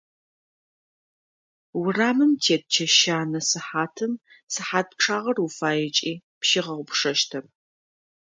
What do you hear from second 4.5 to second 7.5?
сыхьат пчъагъэр уфаекӏи пщигъэгъупшэщтэп.